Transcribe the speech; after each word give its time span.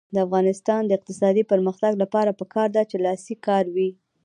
د 0.13 0.15
افغانستان 0.27 0.81
د 0.85 0.91
اقتصادي 0.97 1.43
پرمختګ 1.51 1.91
لپاره 2.03 2.37
پکار 2.39 2.67
ده 2.75 2.81
چې 2.89 2.97
لاسي 3.05 3.35
کار 3.47 3.65
وي. 3.75 3.89